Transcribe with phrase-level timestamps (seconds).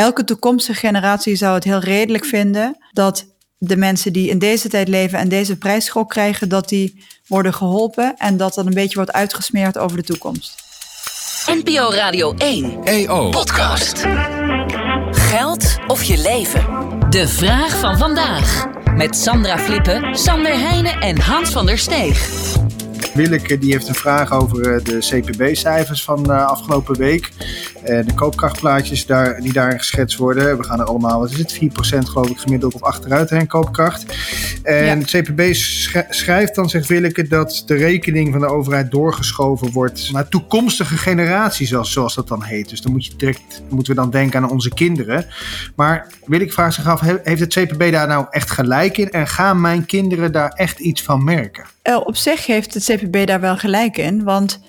[0.00, 3.26] elke toekomstige generatie zou het heel redelijk vinden dat
[3.58, 8.14] de mensen die in deze tijd leven en deze prijsschok krijgen, dat die worden geholpen
[8.16, 10.54] en dat dat een beetje wordt uitgesmeerd over de toekomst.
[11.46, 13.28] NPO Radio 1 EO.
[13.28, 14.06] podcast.
[15.10, 16.64] Geld of je leven?
[17.10, 18.66] De vraag van vandaag.
[18.94, 22.28] Met Sandra Flippen, Sander Heijnen en Hans van der Steeg.
[23.14, 27.30] Willeke die heeft een vraag over eh, de CPB-cijfers van uh, afgelopen week.
[27.82, 30.58] En de koopkrachtplaatjes daar, die daarin geschetst worden.
[30.58, 31.58] We gaan er allemaal, wat is het, 4%
[31.98, 34.04] geloof ik gemiddeld op achteruit in koopkracht.
[34.70, 35.54] En het CPB
[36.10, 41.68] schrijft dan, zegt Willeke, dat de rekening van de overheid doorgeschoven wordt naar toekomstige generaties,
[41.68, 42.68] zoals, zoals dat dan heet.
[42.68, 45.26] Dus dan moet je direct, moeten we dan denken aan onze kinderen.
[45.76, 49.10] Maar Willeke vraagt zich af, heeft het CPB daar nou echt gelijk in?
[49.10, 51.64] En gaan mijn kinderen daar echt iets van merken?
[52.04, 54.60] Op zich heeft het CPB daar wel gelijk in, want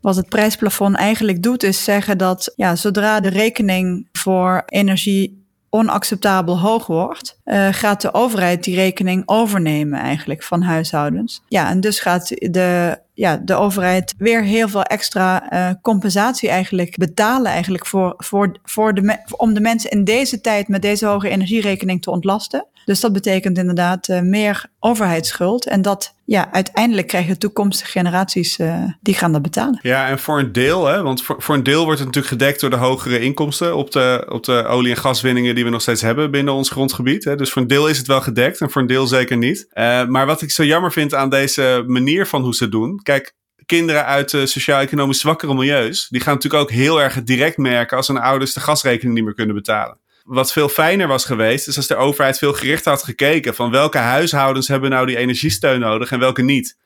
[0.00, 5.39] wat het prijsplafond eigenlijk doet, is zeggen dat ja, zodra de rekening voor energie
[5.70, 11.42] onacceptabel hoog wordt, uh, gaat de overheid die rekening overnemen eigenlijk van huishoudens.
[11.48, 16.96] Ja, en dus gaat de, ja, de overheid weer heel veel extra uh, compensatie eigenlijk
[16.96, 21.28] betalen eigenlijk voor, voor, voor de, om de mensen in deze tijd met deze hoge
[21.28, 22.66] energierekening te ontlasten.
[22.84, 25.66] Dus dat betekent inderdaad uh, meer overheidsschuld.
[25.66, 29.78] En dat ja, uiteindelijk krijgen toekomstige generaties, uh, die gaan dat betalen.
[29.82, 32.60] Ja, en voor een deel, hè, want voor, voor een deel wordt het natuurlijk gedekt
[32.60, 36.02] door de hogere inkomsten op de, op de olie- en gaswinningen die we nog steeds
[36.02, 37.24] hebben binnen ons grondgebied.
[37.24, 37.36] Hè.
[37.36, 39.66] Dus voor een deel is het wel gedekt en voor een deel zeker niet.
[39.74, 43.00] Uh, maar wat ik zo jammer vind aan deze manier van hoe ze het doen.
[43.02, 43.34] Kijk,
[43.66, 48.18] kinderen uit sociaal-economisch zwakkere milieus, die gaan natuurlijk ook heel erg direct merken als hun
[48.18, 51.96] ouders de gasrekening niet meer kunnen betalen wat veel fijner was geweest, is als de
[51.96, 56.42] overheid veel gerichter had gekeken van welke huishoudens hebben nou die energiesteun nodig en welke
[56.42, 56.76] niet.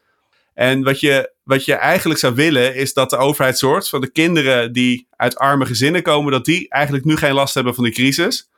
[0.54, 4.10] En wat je, wat je eigenlijk zou willen, is dat de overheid zorgt voor de
[4.10, 7.92] kinderen die uit arme gezinnen komen, dat die eigenlijk nu geen last hebben van die
[7.92, 8.48] crisis.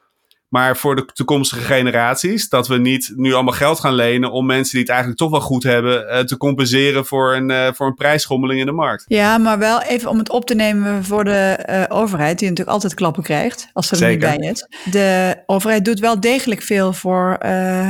[0.57, 4.71] Maar voor de toekomstige generaties, dat we niet nu allemaal geld gaan lenen om mensen
[4.71, 7.95] die het eigenlijk toch wel goed hebben, uh, te compenseren voor een, uh, voor een
[7.95, 9.05] prijsschommeling in de markt.
[9.08, 12.77] Ja, maar wel even om het op te nemen voor de uh, overheid, die natuurlijk
[12.77, 14.30] altijd klappen krijgt als ze er Zeker.
[14.30, 14.69] niet bij is.
[14.92, 17.36] De overheid doet wel degelijk veel voor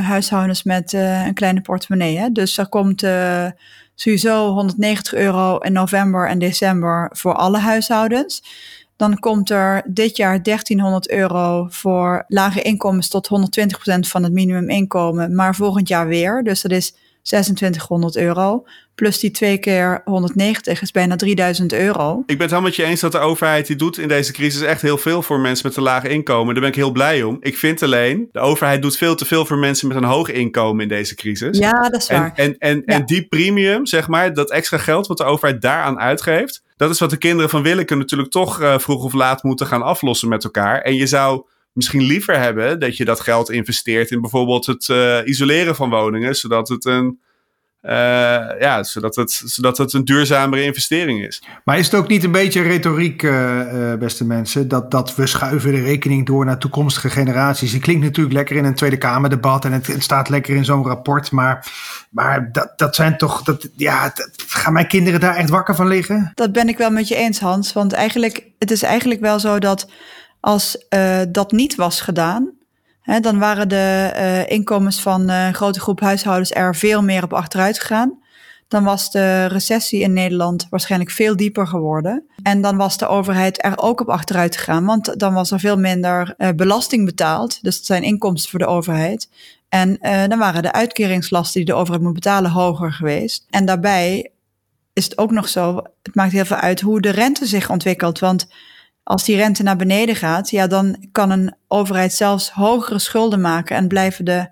[0.03, 2.17] huishoudens met een kleine portemonnee.
[2.17, 2.29] Hè?
[2.31, 3.05] Dus er komt
[3.95, 8.43] sowieso 190 euro in november en december voor alle huishoudens.
[8.97, 15.35] Dan komt er dit jaar 1300 euro voor lage inkomens tot 120% van het minimuminkomen,
[15.35, 16.43] maar volgend jaar weer.
[16.43, 16.93] Dus dat is
[17.27, 18.65] 2600 euro.
[18.95, 22.19] Plus die twee keer 190 is bijna 3000 euro.
[22.19, 24.61] Ik ben het helemaal met je eens dat de overheid die doet in deze crisis
[24.61, 26.53] echt heel veel voor mensen met een laag inkomen.
[26.53, 27.37] Daar ben ik heel blij om.
[27.39, 30.81] Ik vind alleen, de overheid doet veel te veel voor mensen met een hoog inkomen
[30.81, 31.57] in deze crisis.
[31.57, 32.31] Ja, dat is waar.
[32.35, 32.95] En, en, en, ja.
[32.95, 36.99] en die premium, zeg maar, dat extra geld wat de overheid daaraan uitgeeft, dat is
[36.99, 40.43] wat de kinderen van Willeke natuurlijk toch uh, vroeg of laat moeten gaan aflossen met
[40.43, 40.81] elkaar.
[40.81, 41.45] En je zou
[41.77, 46.35] misschien liever hebben dat je dat geld investeert in bijvoorbeeld het uh, isoleren van woningen,
[46.35, 47.19] zodat het een.
[47.83, 47.93] Uh,
[48.59, 51.43] ja, zodat het, zodat het een duurzamere investering is.
[51.63, 55.71] Maar is het ook niet een beetje retoriek, uh, beste mensen, dat, dat we schuiven
[55.71, 57.71] de rekening door naar toekomstige generaties?
[57.71, 60.85] Die klinkt natuurlijk lekker in een Tweede Kamerdebat en het, het staat lekker in zo'n
[60.85, 61.67] rapport, maar,
[62.09, 65.87] maar dat, dat zijn toch, dat, ja, dat, gaan mijn kinderen daar echt wakker van
[65.87, 66.31] liggen?
[66.33, 69.59] Dat ben ik wel met je eens, Hans, want eigenlijk, het is eigenlijk wel zo
[69.59, 69.87] dat
[70.47, 72.51] als uh, dat niet was gedaan,
[73.01, 77.33] hè, dan waren de uh, inkomens van een grote groep huishoudens er veel meer op
[77.33, 78.19] achteruit gegaan.
[78.67, 82.23] Dan was de recessie in Nederland waarschijnlijk veel dieper geworden.
[82.43, 85.77] En dan was de overheid er ook op achteruit gegaan, want dan was er veel
[85.77, 87.63] minder belasting betaald.
[87.63, 89.29] Dus dat zijn inkomsten voor de overheid.
[89.69, 89.97] En
[90.29, 93.45] dan waren de uitkeringslasten die de overheid moet betalen hoger geweest.
[93.49, 94.31] En daarbij
[94.93, 98.19] is het ook nog zo, het maakt heel veel uit hoe de rente zich ontwikkelt.
[98.19, 98.47] Want
[99.07, 103.75] als die rente naar beneden gaat, ja, dan kan een overheid zelfs hogere schulden maken
[103.75, 104.49] en blijven de,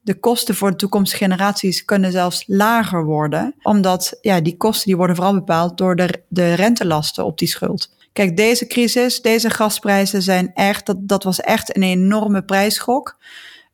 [0.00, 3.54] de kosten voor de toekomstige generaties kunnen zelfs lager worden.
[3.62, 7.92] Omdat ja, die kosten die worden vooral bepaald door de, de rentelasten op die schuld.
[8.12, 13.18] Kijk, deze crisis, deze gasprijzen zijn echt, dat, dat was echt een enorme prijsschok.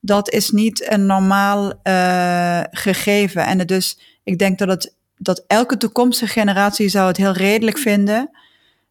[0.01, 3.45] Dat is niet een normaal uh, gegeven.
[3.45, 7.79] En het dus, ik denk dat, het, dat elke toekomstige generatie zou het heel redelijk
[7.79, 8.31] vinden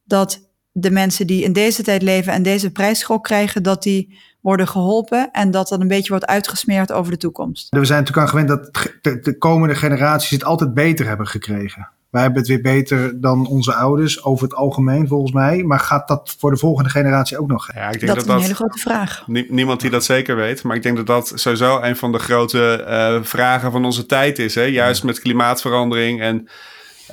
[0.03, 4.67] dat de mensen die in deze tijd leven en deze prijsschok krijgen, dat die worden
[4.67, 7.67] geholpen en dat dat een beetje wordt uitgesmeerd over de toekomst.
[7.69, 11.89] We zijn natuurlijk aan gewend dat de, de komende generaties het altijd beter hebben gekregen.
[12.09, 15.63] Wij hebben het weer beter dan onze ouders over het algemeen volgens mij.
[15.63, 17.73] Maar gaat dat voor de volgende generatie ook nog?
[17.73, 19.23] Ja, ik denk dat, dat is een hele grote vraag.
[19.27, 20.63] Niemand die dat zeker weet.
[20.63, 24.39] Maar ik denk dat dat sowieso een van de grote uh, vragen van onze tijd
[24.39, 24.55] is.
[24.55, 24.61] Hè?
[24.61, 26.47] Juist met klimaatverandering en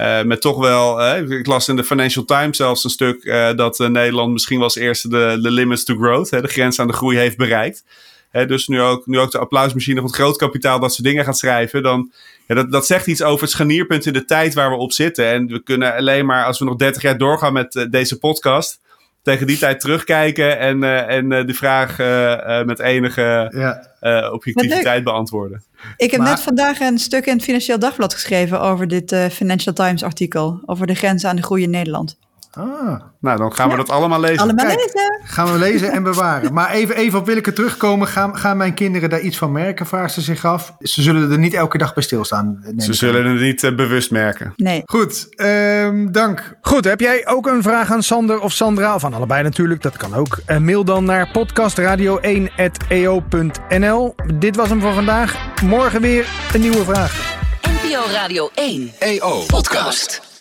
[0.01, 3.55] Uh, met toch wel, uh, ik las in de Financial Times zelfs een stuk uh,
[3.55, 6.93] dat Nederland misschien wel als eerste de, de limits to growth, de grens aan de
[6.93, 7.85] groei heeft bereikt.
[8.31, 11.83] dus nu ook, nu ook de applausmachine van het grootkapitaal dat soort dingen gaat schrijven,
[11.83, 12.13] dan
[12.47, 15.27] ja, dat, dat zegt iets over het scharnierpunt in de tijd waar we op zitten.
[15.27, 18.81] En we kunnen alleen maar, als we nog 30 jaar doorgaan met deze podcast,
[19.27, 24.31] tegen die tijd terugkijken en, uh, en uh, de vraag uh, met enige ja.
[24.31, 25.63] objectiviteit beantwoorden.
[25.97, 30.03] Ik heb net vandaag een stuk in het Financieel Dagblad geschreven over dit Financial Times
[30.03, 30.61] artikel.
[30.67, 32.19] Over de grenzen aan de groei in Nederland.
[32.57, 33.01] Ah.
[33.21, 34.43] Nou, dan gaan we dat allemaal lezen.
[34.43, 35.21] Allemaal lezen.
[35.25, 36.53] Gaan we lezen en bewaren.
[36.53, 38.09] Maar even, even op Willeke terugkomen.
[38.09, 39.87] Gaan, gaan mijn kinderen daar iets van merken?
[39.87, 40.75] Vragen ze zich af.
[40.79, 42.65] Ze zullen er niet elke dag bij stilstaan.
[42.77, 44.53] Ze zullen het niet uh, bewust merken.
[44.57, 44.83] Nee.
[44.85, 46.57] Goed, um, dank.
[46.61, 48.99] Goed, heb jij ook een vraag aan Sander of Sandra?
[48.99, 50.39] Van allebei natuurlijk, dat kan ook.
[50.47, 54.15] Uh, mail dan naar podcastradio1.eo.nl.
[54.35, 55.37] Dit was hem voor vandaag.
[55.63, 57.35] Morgen weer een nieuwe vraag.
[57.63, 60.36] NPO Radio 1 EO Podcast.